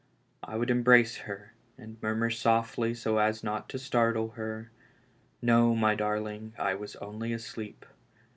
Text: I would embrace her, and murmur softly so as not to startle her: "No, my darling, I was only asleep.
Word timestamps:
I 0.41 0.55
would 0.55 0.71
embrace 0.71 1.15
her, 1.29 1.53
and 1.77 2.01
murmur 2.01 2.31
softly 2.31 2.95
so 2.95 3.19
as 3.19 3.43
not 3.43 3.69
to 3.69 3.77
startle 3.77 4.29
her: 4.31 4.71
"No, 5.43 5.75
my 5.75 5.93
darling, 5.93 6.53
I 6.57 6.73
was 6.73 6.95
only 6.95 7.31
asleep. 7.33 7.85